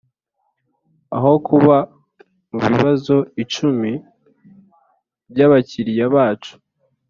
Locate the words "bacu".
6.15-6.53